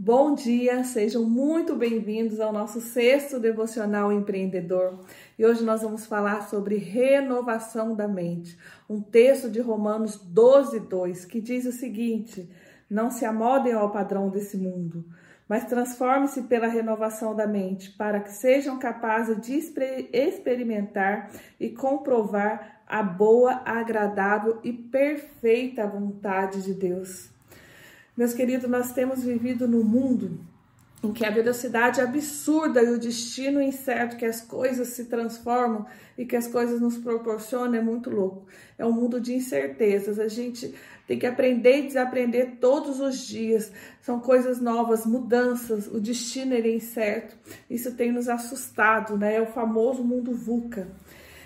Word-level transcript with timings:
Bom 0.00 0.32
dia, 0.32 0.84
sejam 0.84 1.28
muito 1.28 1.74
bem-vindos 1.74 2.38
ao 2.38 2.52
nosso 2.52 2.80
sexto 2.80 3.40
devocional 3.40 4.12
empreendedor. 4.12 5.00
E 5.36 5.44
hoje 5.44 5.64
nós 5.64 5.82
vamos 5.82 6.06
falar 6.06 6.48
sobre 6.48 6.76
renovação 6.76 7.96
da 7.96 8.06
mente. 8.06 8.56
Um 8.88 9.00
texto 9.00 9.50
de 9.50 9.60
Romanos 9.60 10.16
12, 10.16 10.78
2, 10.78 11.24
que 11.24 11.40
diz 11.40 11.66
o 11.66 11.72
seguinte: 11.72 12.48
Não 12.88 13.10
se 13.10 13.24
amodem 13.24 13.72
ao 13.72 13.90
padrão 13.90 14.30
desse 14.30 14.56
mundo, 14.56 15.04
mas 15.48 15.64
transforme-se 15.64 16.42
pela 16.42 16.68
renovação 16.68 17.34
da 17.34 17.48
mente, 17.48 17.90
para 17.90 18.20
que 18.20 18.30
sejam 18.30 18.78
capazes 18.78 19.40
de 19.40 19.56
experimentar 20.12 21.28
e 21.58 21.70
comprovar 21.70 22.82
a 22.86 23.02
boa, 23.02 23.62
agradável 23.64 24.60
e 24.62 24.72
perfeita 24.72 25.88
vontade 25.88 26.62
de 26.62 26.72
Deus. 26.72 27.36
Meus 28.18 28.34
queridos, 28.34 28.68
nós 28.68 28.90
temos 28.90 29.22
vivido 29.22 29.68
num 29.68 29.84
mundo 29.84 30.40
em 31.04 31.12
que 31.12 31.24
a 31.24 31.30
velocidade 31.30 32.00
absurda 32.00 32.82
e 32.82 32.90
o 32.90 32.98
destino 32.98 33.62
incerto 33.62 34.16
que 34.16 34.24
as 34.24 34.40
coisas 34.40 34.88
se 34.88 35.04
transformam 35.04 35.86
e 36.18 36.26
que 36.26 36.34
as 36.34 36.48
coisas 36.48 36.80
nos 36.80 36.98
proporcionam 36.98 37.76
é 37.76 37.80
muito 37.80 38.10
louco. 38.10 38.44
É 38.76 38.84
um 38.84 38.90
mundo 38.90 39.20
de 39.20 39.36
incertezas. 39.36 40.18
A 40.18 40.26
gente 40.26 40.74
tem 41.06 41.16
que 41.16 41.26
aprender 41.26 41.78
e 41.78 41.86
desaprender 41.86 42.56
todos 42.60 42.98
os 42.98 43.24
dias. 43.24 43.70
São 44.02 44.18
coisas 44.18 44.60
novas, 44.60 45.06
mudanças. 45.06 45.86
O 45.86 46.00
destino 46.00 46.54
é 46.54 46.74
incerto. 46.74 47.36
Isso 47.70 47.94
tem 47.94 48.10
nos 48.10 48.28
assustado, 48.28 49.16
né? 49.16 49.36
É 49.36 49.40
o 49.40 49.46
famoso 49.46 50.02
mundo 50.02 50.34
VUCA. 50.34 50.88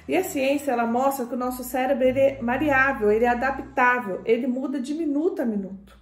E 0.08 0.16
a 0.16 0.24
ciência 0.24 0.72
ela 0.72 0.86
mostra 0.86 1.26
que 1.26 1.34
o 1.34 1.38
nosso 1.38 1.62
cérebro 1.62 2.02
ele 2.02 2.18
é 2.18 2.42
variável, 2.42 3.12
ele 3.12 3.26
é 3.26 3.28
adaptável, 3.28 4.22
ele 4.24 4.46
muda 4.46 4.80
de 4.80 4.94
minuto 4.94 5.42
a 5.42 5.44
minuto. 5.44 6.00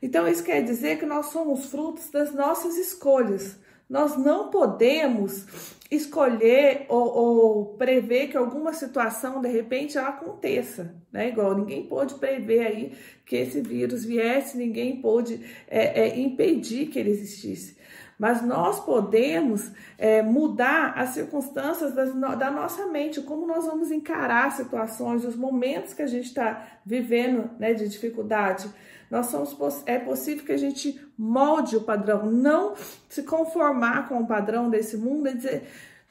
Então, 0.00 0.28
isso 0.28 0.44
quer 0.44 0.62
dizer 0.62 0.98
que 0.98 1.06
nós 1.06 1.26
somos 1.26 1.66
frutos 1.66 2.10
das 2.10 2.32
nossas 2.32 2.76
escolhas. 2.76 3.56
Nós 3.88 4.16
não 4.16 4.50
podemos 4.50 5.46
escolher 5.90 6.84
ou, 6.88 7.06
ou, 7.06 7.64
prever 7.76 8.28
que 8.28 8.36
alguma 8.36 8.74
situação 8.74 9.40
de 9.40 9.48
repente 9.48 9.96
ela 9.96 10.08
aconteça, 10.08 10.94
né? 11.10 11.28
Igual 11.30 11.56
ninguém 11.56 11.86
pôde 11.86 12.14
prever 12.16 12.66
aí 12.66 12.92
que 13.24 13.36
esse 13.36 13.62
vírus 13.62 14.04
viesse, 14.04 14.58
ninguém 14.58 15.00
pôde 15.00 15.40
é, 15.66 16.02
é, 16.02 16.18
impedir 16.18 16.88
que 16.88 16.98
ele 16.98 17.10
existisse. 17.10 17.78
Mas 18.18 18.42
nós 18.42 18.80
podemos 18.80 19.70
é, 19.96 20.22
mudar 20.22 20.92
as 20.96 21.10
circunstâncias 21.10 21.94
das, 21.94 22.12
da 22.12 22.50
nossa 22.50 22.86
mente, 22.86 23.20
como 23.20 23.46
nós 23.46 23.64
vamos 23.64 23.92
encarar 23.92 24.50
situações, 24.52 25.24
os 25.24 25.36
momentos 25.36 25.94
que 25.94 26.02
a 26.02 26.06
gente 26.06 26.26
está 26.26 26.66
vivendo 26.84 27.48
né, 27.58 27.72
de 27.72 27.88
dificuldade. 27.88 28.68
Nós 29.08 29.26
somos, 29.26 29.56
é 29.86 29.98
possível 29.98 30.44
que 30.44 30.52
a 30.52 30.58
gente 30.58 31.00
molde 31.16 31.76
o 31.76 31.82
padrão, 31.82 32.26
não 32.26 32.74
se 33.08 33.22
conformar 33.22 34.08
com 34.08 34.18
o 34.18 34.26
padrão 34.26 34.68
desse 34.68 34.96
mundo 34.96 35.28
e 35.28 35.34
dizer. 35.34 35.68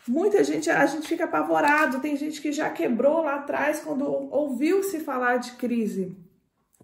Muita 0.08 0.42
gente, 0.42 0.70
a 0.70 0.86
gente 0.86 1.06
fica 1.06 1.26
apavorado, 1.26 2.00
tem 2.00 2.16
gente 2.16 2.42
que 2.42 2.54
já 2.54 2.70
quebrou 2.70 3.22
lá 3.24 3.36
atrás 3.36 3.82
quando 3.82 4.06
ouviu 4.32 4.82
se 4.82 5.02
falar 5.02 5.36
de 5.36 5.52
crise. 5.54 6.16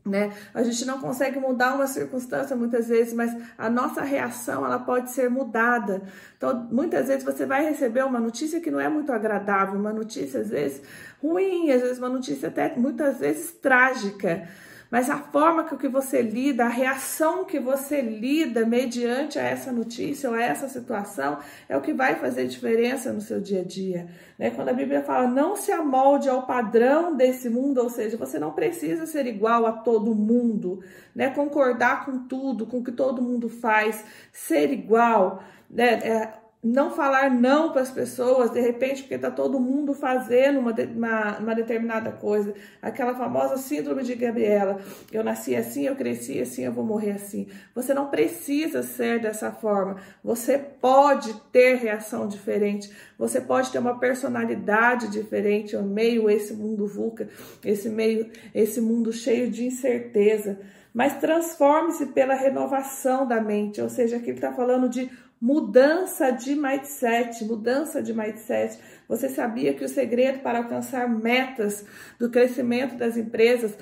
Né? 0.05 0.33
A 0.53 0.61
gente 0.63 0.83
não 0.83 0.99
consegue 0.99 1.39
mudar 1.39 1.75
uma 1.75 1.87
circunstância 1.87 2.57
muitas 2.57 2.89
vezes, 2.89 3.13
mas 3.13 3.33
a 3.57 3.69
nossa 3.69 4.01
reação 4.01 4.65
ela 4.65 4.77
pode 4.77 5.11
ser 5.11 5.29
mudada. 5.29 6.01
Então, 6.35 6.67
muitas 6.69 7.07
vezes 7.07 7.23
você 7.23 7.45
vai 7.45 7.63
receber 7.63 8.03
uma 8.03 8.19
notícia 8.19 8.59
que 8.59 8.69
não 8.69 8.81
é 8.81 8.89
muito 8.89 9.13
agradável, 9.13 9.79
uma 9.79 9.93
notícia 9.93 10.41
às 10.41 10.49
vezes 10.49 10.81
ruim, 11.21 11.71
às 11.71 11.81
vezes 11.81 11.99
uma 11.99 12.09
notícia 12.09 12.49
até 12.49 12.75
muitas 12.75 13.19
vezes 13.19 13.53
trágica 13.53 14.45
mas 14.93 15.09
a 15.09 15.17
forma 15.17 15.63
que 15.63 15.87
você 15.87 16.21
lida, 16.21 16.65
a 16.65 16.69
reação 16.69 17.45
que 17.45 17.59
você 17.59 17.99
lida 17.99 18.63
mediante 18.63 19.39
a 19.39 19.41
essa 19.41 19.71
notícia 19.71 20.29
ou 20.29 20.35
a 20.35 20.43
essa 20.43 20.69
situação 20.69 21.39
é 21.67 21.75
o 21.75 21.81
que 21.81 21.91
vai 21.91 22.13
fazer 22.13 22.45
diferença 22.45 23.11
no 23.11 23.19
seu 23.19 23.41
dia 23.41 23.61
a 23.61 23.63
dia. 23.63 24.07
Né? 24.37 24.51
Quando 24.51 24.69
a 24.69 24.73
Bíblia 24.73 25.01
fala 25.01 25.27
não 25.27 25.55
se 25.55 25.71
amolde 25.71 26.29
ao 26.29 26.45
padrão 26.45 27.17
desse 27.17 27.49
mundo, 27.49 27.81
ou 27.81 27.89
seja, 27.89 28.15
você 28.17 28.37
não 28.37 28.51
precisa 28.51 29.07
ser 29.07 29.25
igual 29.25 29.65
a 29.65 29.71
todo 29.71 30.13
mundo, 30.13 30.83
né? 31.15 31.31
concordar 31.31 32.05
com 32.05 32.27
tudo, 32.27 32.67
com 32.67 32.77
o 32.77 32.83
que 32.83 32.91
todo 32.91 33.19
mundo 33.19 33.49
faz, 33.49 34.05
ser 34.31 34.71
igual. 34.71 35.41
Né? 35.71 35.93
É, 36.03 36.33
não 36.63 36.91
falar 36.91 37.29
não 37.29 37.73
para 37.73 37.81
as 37.81 37.91
pessoas, 37.91 38.49
de 38.49 38.61
repente, 38.61 39.01
porque 39.01 39.15
está 39.15 39.29
todo 39.29 39.59
mundo 39.59 39.93
fazendo 39.93 40.59
uma, 40.59 40.71
uma, 40.71 41.37
uma, 41.39 41.55
determinada 41.55 42.09
coisa. 42.11 42.53
Aquela 42.81 43.13
famosa 43.13 43.57
síndrome 43.57 44.01
de 44.01 44.15
Gabriela. 44.15 44.79
Eu 45.11 45.25
nasci 45.25 45.57
assim, 45.57 45.85
eu 45.85 45.95
cresci 45.95 46.39
assim, 46.39 46.63
eu 46.63 46.71
vou 46.71 46.85
morrer 46.85 47.11
assim. 47.11 47.47
Você 47.75 47.93
não 47.93 48.09
precisa 48.09 48.81
ser 48.81 49.19
dessa 49.19 49.51
forma. 49.51 49.97
Você 50.23 50.57
pode 50.57 51.33
ter 51.51 51.75
reação 51.75 52.29
diferente. 52.29 52.89
Você 53.17 53.41
pode 53.41 53.69
ter 53.69 53.79
uma 53.79 53.99
personalidade 53.99 55.09
diferente. 55.09 55.73
Eu 55.73 55.83
meio 55.83 56.29
esse 56.29 56.53
mundo 56.53 56.87
VUCA, 56.87 57.27
esse 57.65 57.89
meio, 57.89 58.31
esse 58.55 58.79
mundo 58.79 59.11
cheio 59.11 59.51
de 59.51 59.65
incerteza. 59.65 60.57
Mas 60.93 61.19
transforme-se 61.19 62.05
pela 62.07 62.35
renovação 62.35 63.27
da 63.27 63.41
mente. 63.41 63.81
Ou 63.81 63.89
seja, 63.89 64.17
aqui 64.17 64.29
ele 64.29 64.37
está 64.37 64.53
falando 64.53 64.87
de 64.87 65.09
mudança 65.43 66.31
de 66.31 66.55
mindset, 66.55 67.43
mudança 67.43 68.01
de 68.01 68.13
mindset. 68.13 68.79
Você 69.09 69.27
sabia 69.27 69.73
que 69.73 69.83
o 69.83 69.89
segredo 69.89 70.39
para 70.39 70.59
alcançar 70.59 71.05
metas 71.09 71.85
do 72.17 72.29
crescimento 72.29 72.95
das 72.95 73.17
empresas 73.17 73.77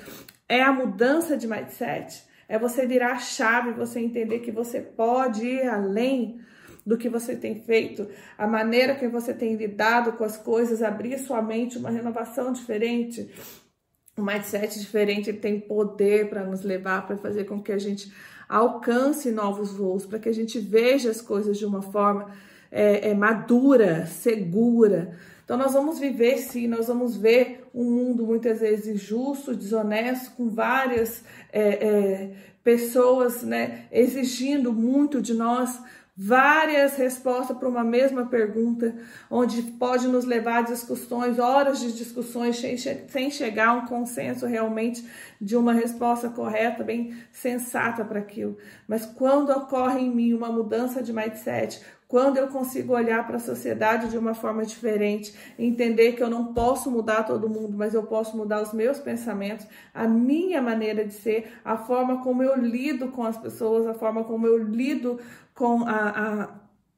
é 0.48 0.60
a 0.60 0.72
mudança 0.72 1.36
de 1.36 1.46
mindset? 1.46 2.24
É 2.48 2.58
você 2.58 2.84
virar 2.84 3.12
a 3.12 3.18
chave, 3.20 3.70
você 3.70 4.00
entender 4.00 4.40
que 4.40 4.50
você 4.50 4.80
pode 4.80 5.46
ir 5.46 5.68
além 5.68 6.40
do 6.84 6.98
que 6.98 7.08
você 7.08 7.36
tem 7.36 7.60
feito, 7.60 8.08
a 8.36 8.44
maneira 8.44 8.96
que 8.96 9.06
você 9.06 9.32
tem 9.32 9.54
lidado 9.54 10.14
com 10.14 10.24
as 10.24 10.36
coisas, 10.36 10.82
abrir 10.82 11.16
sua 11.20 11.40
mente, 11.40 11.78
uma 11.78 11.90
renovação 11.90 12.52
diferente. 12.52 13.30
O 14.16 14.22
mindset 14.22 14.78
diferente 14.78 15.30
ele 15.30 15.38
tem 15.38 15.58
poder 15.58 16.28
para 16.28 16.44
nos 16.44 16.62
levar, 16.62 17.06
para 17.06 17.16
fazer 17.16 17.44
com 17.44 17.62
que 17.62 17.72
a 17.72 17.78
gente 17.78 18.12
alcance 18.48 19.30
novos 19.30 19.72
voos, 19.72 20.04
para 20.04 20.18
que 20.18 20.28
a 20.28 20.34
gente 20.34 20.58
veja 20.58 21.10
as 21.10 21.22
coisas 21.22 21.58
de 21.58 21.64
uma 21.64 21.80
forma 21.80 22.30
é, 22.70 23.10
é, 23.10 23.14
madura, 23.14 24.04
segura. 24.06 25.16
Então, 25.44 25.56
nós 25.56 25.72
vamos 25.72 25.98
viver 25.98 26.36
sim, 26.38 26.66
nós 26.66 26.88
vamos 26.88 27.16
ver 27.16 27.64
um 27.74 27.84
mundo 27.84 28.26
muitas 28.26 28.60
vezes 28.60 28.86
injusto, 28.86 29.54
desonesto, 29.54 30.32
com 30.36 30.48
várias 30.48 31.24
é, 31.52 31.62
é 31.62 32.30
pessoas 32.62 33.42
né, 33.42 33.86
exigindo 33.90 34.72
muito 34.72 35.20
de 35.20 35.34
nós, 35.34 35.80
várias 36.24 36.94
respostas 36.94 37.56
para 37.56 37.68
uma 37.68 37.82
mesma 37.82 38.26
pergunta, 38.26 38.94
onde 39.28 39.60
pode 39.62 40.06
nos 40.06 40.24
levar 40.24 40.58
a 40.58 40.62
discussões, 40.62 41.40
horas 41.40 41.80
de 41.80 41.92
discussões, 41.92 42.62
sem 43.08 43.28
chegar 43.28 43.68
a 43.70 43.72
um 43.72 43.86
consenso 43.86 44.46
realmente 44.46 45.04
de 45.40 45.56
uma 45.56 45.72
resposta 45.72 46.28
correta, 46.28 46.84
bem 46.84 47.16
sensata 47.32 48.04
para 48.04 48.20
aquilo. 48.20 48.56
Mas 48.86 49.04
quando 49.04 49.50
ocorre 49.50 49.98
em 49.98 50.14
mim 50.14 50.32
uma 50.32 50.52
mudança 50.52 51.02
de 51.02 51.12
mindset, 51.12 51.82
quando 52.12 52.36
eu 52.36 52.48
consigo 52.48 52.92
olhar 52.92 53.26
para 53.26 53.36
a 53.36 53.40
sociedade 53.40 54.10
de 54.10 54.18
uma 54.18 54.34
forma 54.34 54.66
diferente, 54.66 55.34
entender 55.58 56.12
que 56.12 56.22
eu 56.22 56.28
não 56.28 56.52
posso 56.52 56.90
mudar 56.90 57.22
todo 57.22 57.48
mundo, 57.48 57.74
mas 57.74 57.94
eu 57.94 58.02
posso 58.02 58.36
mudar 58.36 58.60
os 58.60 58.70
meus 58.70 58.98
pensamentos, 58.98 59.66
a 59.94 60.06
minha 60.06 60.60
maneira 60.60 61.06
de 61.06 61.14
ser, 61.14 61.54
a 61.64 61.74
forma 61.74 62.22
como 62.22 62.42
eu 62.42 62.54
lido 62.54 63.08
com 63.08 63.24
as 63.24 63.38
pessoas, 63.38 63.86
a 63.86 63.94
forma 63.94 64.24
como 64.24 64.46
eu 64.46 64.58
lido 64.58 65.18
com 65.54 65.84
a, 65.88 66.08
a 66.10 66.48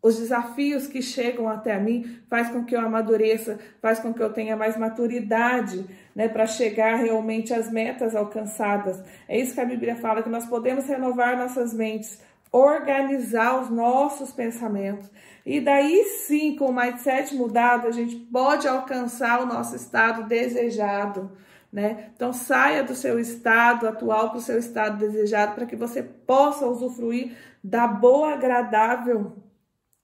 os 0.03 0.19
desafios 0.19 0.87
que 0.87 1.01
chegam 1.01 1.49
até 1.49 1.79
mim 1.79 2.19
faz 2.29 2.51
com 2.51 2.63
que 2.65 2.77
eu 2.77 2.81
amadureça, 2.81 3.59
faz 3.81 4.01
com 4.01 4.13
que 4.13 4.23
eu 4.23 4.31
tenha 4.33 4.55
mais 4.55 4.77
maturidade, 4.77 5.87
né, 6.15 6.29
para 6.29 6.45
chegar 6.45 6.97
realmente 6.97 7.55
às 7.55 7.71
metas 7.71 8.15
alcançadas. 8.15 9.03
É 9.27 9.39
isso 9.39 9.55
que 9.55 9.61
a 9.61 9.65
Bíblia 9.65 9.97
fala 9.97 10.23
que 10.23 10.29
nós 10.29 10.45
podemos 10.45 10.87
renovar 10.87 11.39
nossas 11.39 11.73
mentes 11.73 12.21
organizar 12.55 13.61
os 13.61 13.69
nossos 13.69 14.31
pensamentos. 14.33 15.11
E 15.45 15.61
daí 15.61 16.05
sim, 16.05 16.55
com 16.55 16.67
o 16.67 16.73
mindset 16.73 17.35
mudado, 17.35 17.89
a 17.89 17.91
gente 17.91 18.15
pode 18.15 18.69
alcançar 18.69 19.43
o 19.43 19.47
nosso 19.47 19.75
estado 19.75 20.23
desejado. 20.23 21.33
Né? 21.73 22.11
Então 22.15 22.33
saia 22.33 22.85
do 22.85 22.95
seu 22.95 23.19
estado 23.19 23.89
atual 23.89 24.31
para 24.31 24.39
o 24.39 24.43
seu 24.43 24.57
estado 24.57 24.99
desejado 24.99 25.57
para 25.57 25.67
que 25.67 25.75
você 25.75 26.01
possa 26.01 26.65
usufruir 26.65 27.37
da 27.63 27.89
boa, 27.89 28.35
agradável 28.35 29.33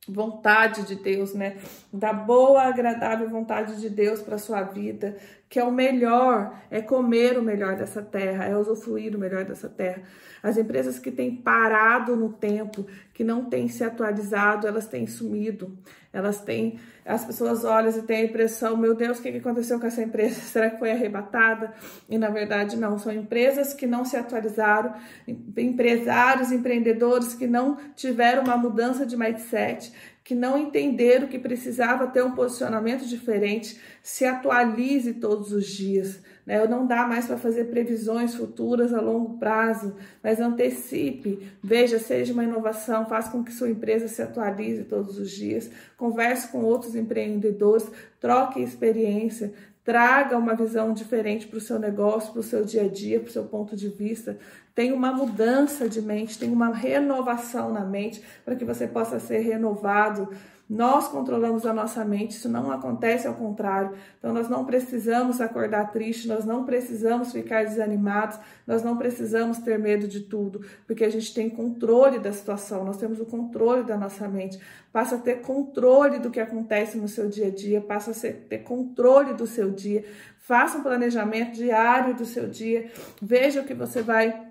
vontade 0.09 0.87
de 0.87 0.95
Deus, 0.97 1.35
né? 1.35 1.57
Da 1.93 2.13
boa, 2.13 2.63
agradável 2.63 3.29
vontade 3.29 3.81
de 3.81 3.89
Deus 3.89 4.21
para 4.21 4.39
sua 4.39 4.63
vida, 4.63 5.17
que 5.49 5.59
é 5.59 5.65
o 5.65 5.71
melhor, 5.71 6.59
é 6.71 6.81
comer 6.81 7.39
o 7.39 7.43
melhor 7.43 7.77
dessa 7.77 8.03
terra, 8.03 8.45
é 8.45 8.57
usufruir 8.57 9.15
o 9.15 9.19
melhor 9.19 9.45
dessa 9.45 9.69
terra. 9.69 10.03
As 10.43 10.57
empresas 10.57 10.99
que 10.99 11.11
têm 11.11 11.37
parado 11.37 12.17
no 12.17 12.33
tempo, 12.33 12.87
que 13.21 13.25
não 13.25 13.45
têm 13.45 13.69
se 13.69 13.85
atualizado, 13.85 14.67
elas 14.67 14.87
têm 14.87 15.07
sumido. 15.07 15.77
Elas 16.11 16.41
têm, 16.41 16.81
as 17.05 17.23
pessoas 17.23 17.67
olham 17.67 17.91
e 17.91 18.01
têm 18.01 18.23
a 18.23 18.25
impressão, 18.25 18.79
meu 18.79 18.95
Deus, 18.95 19.19
o 19.19 19.23
que 19.23 19.29
aconteceu 19.29 19.79
com 19.79 19.87
essa 19.87 20.03
empresa? 20.03 20.41
Será 20.41 20.71
que 20.71 20.79
foi 20.79 20.91
arrebatada? 20.91 21.75
E 22.09 22.17
na 22.17 22.31
verdade 22.31 22.79
não, 22.79 22.99
são 22.99 23.13
empresas 23.13 23.75
que 23.75 23.87
não 23.87 24.07
se 24.07 24.17
atualizaram, 24.17 24.95
empresários, 25.29 26.51
empreendedores 26.51 27.35
que 27.35 27.47
não 27.47 27.77
tiveram 27.95 28.45
uma 28.45 28.57
mudança 28.57 29.05
de 29.05 29.19
mindset, 29.19 29.93
que 30.25 30.35
não 30.35 30.57
entenderam 30.57 31.29
que 31.29 31.39
precisava 31.39 32.07
ter 32.07 32.25
um 32.25 32.33
posicionamento 32.33 33.05
diferente, 33.05 33.79
se 34.03 34.25
atualize 34.25 35.13
todos 35.13 35.53
os 35.53 35.67
dias. 35.67 36.23
Né? 36.51 36.67
Não 36.67 36.85
dá 36.85 37.07
mais 37.07 37.27
para 37.27 37.39
fazer 37.39 37.67
previsões 37.67 38.35
futuras 38.35 38.93
a 38.93 39.01
longo 39.01 39.39
prazo, 39.39 39.95
mas 40.21 40.41
antecipe, 40.41 41.49
veja, 41.63 42.01
seja 42.01 42.33
uma 42.33 42.43
inovação, 42.43 43.07
faça 43.07 43.31
com 43.31 43.45
que 43.45 43.53
sua 43.53 43.71
empresa 43.71 44.09
se 44.09 44.21
atualize 44.21 44.83
todos 44.83 45.17
os 45.17 45.31
dias, 45.31 45.71
converse 45.97 46.49
com 46.49 46.65
outros 46.65 46.97
empreendedores, 46.97 47.89
troque 48.19 48.61
experiência, 48.61 49.53
traga 49.85 50.37
uma 50.37 50.57
visão 50.57 50.93
diferente 50.93 51.47
para 51.47 51.59
o 51.59 51.61
seu 51.61 51.79
negócio, 51.79 52.33
para 52.33 52.41
o 52.41 52.45
seu 52.45 52.65
dia 52.65 52.83
a 52.83 52.89
dia, 52.89 53.21
para 53.21 53.29
o 53.29 53.33
seu 53.33 53.45
ponto 53.45 53.77
de 53.77 53.89
vista. 53.89 54.37
Tem 54.75 54.93
uma 54.93 55.13
mudança 55.13 55.89
de 55.89 56.03
mente, 56.03 56.37
tem 56.37 56.53
uma 56.53 56.75
renovação 56.75 57.73
na 57.73 57.85
mente 57.85 58.23
para 58.45 58.57
que 58.57 58.65
você 58.65 58.89
possa 58.89 59.21
ser 59.21 59.39
renovado. 59.39 60.29
Nós 60.71 61.09
controlamos 61.09 61.67
a 61.67 61.73
nossa 61.73 62.05
mente, 62.05 62.37
isso 62.37 62.49
não 62.49 62.71
acontece 62.71 63.27
ao 63.27 63.35
contrário. 63.35 63.91
Então, 64.17 64.33
nós 64.33 64.49
não 64.49 64.65
precisamos 64.65 65.41
acordar 65.41 65.91
triste, 65.91 66.29
nós 66.29 66.45
não 66.45 66.65
precisamos 66.65 67.33
ficar 67.33 67.65
desanimados, 67.65 68.39
nós 68.65 68.81
não 68.81 68.97
precisamos 68.97 69.59
ter 69.59 69.81
medo 69.81 70.07
de 70.07 70.21
tudo, 70.21 70.65
porque 70.87 71.05
a 71.05 71.11
gente 71.11 71.35
tem 71.35 71.51
controle 71.51 72.21
da 72.21 72.33
situação, 72.33 72.85
nós 72.85 72.99
temos 72.99 73.19
o 73.19 73.27
controle 73.27 73.83
da 73.83 73.97
nossa 73.97 74.29
mente. 74.29 74.61
Passa 74.93 75.17
a 75.17 75.19
ter 75.19 75.41
controle 75.41 76.21
do 76.21 76.31
que 76.31 76.39
acontece 76.39 76.97
no 76.99 77.09
seu 77.09 77.29
dia 77.29 77.49
a 77.49 77.51
dia, 77.51 77.81
passa 77.81 78.13
a 78.13 78.33
ter 78.33 78.59
controle 78.59 79.35
do 79.35 79.49
seu 79.49 79.73
dia. 79.73 80.05
Faça 80.39 80.79
um 80.79 80.83
planejamento 80.83 81.57
diário 81.57 82.15
do 82.15 82.25
seu 82.25 82.49
dia, 82.49 82.91
veja 83.21 83.61
o 83.61 83.65
que 83.65 83.75
você 83.75 84.03
vai 84.03 84.50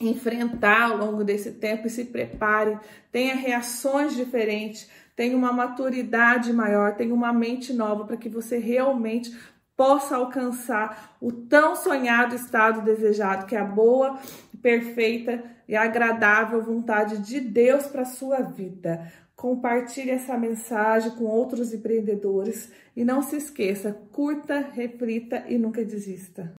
enfrentar 0.00 0.90
ao 0.90 0.96
longo 0.96 1.24
desse 1.24 1.52
tempo 1.52 1.86
e 1.86 1.90
se 1.90 2.06
prepare, 2.06 2.78
tenha 3.12 3.34
reações 3.34 4.14
diferentes, 4.14 4.88
tenha 5.14 5.36
uma 5.36 5.52
maturidade 5.52 6.52
maior, 6.52 6.96
tenha 6.96 7.14
uma 7.14 7.32
mente 7.32 7.72
nova 7.72 8.04
para 8.04 8.16
que 8.16 8.28
você 8.28 8.58
realmente 8.58 9.32
possa 9.76 10.16
alcançar 10.16 11.16
o 11.20 11.32
tão 11.32 11.74
sonhado 11.74 12.34
estado 12.34 12.82
desejado, 12.82 13.46
que 13.46 13.56
é 13.56 13.60
a 13.60 13.64
boa, 13.64 14.18
perfeita 14.62 15.42
e 15.68 15.76
agradável 15.76 16.62
vontade 16.62 17.18
de 17.18 17.40
Deus 17.40 17.86
para 17.86 18.04
sua 18.04 18.40
vida. 18.40 19.12
Compartilhe 19.36 20.10
essa 20.10 20.38
mensagem 20.38 21.10
com 21.12 21.24
outros 21.24 21.72
empreendedores 21.74 22.72
e 22.96 23.04
não 23.04 23.20
se 23.20 23.36
esqueça, 23.36 23.92
curta, 24.12 24.60
reflita 24.72 25.44
e 25.48 25.58
nunca 25.58 25.84
desista. 25.84 26.52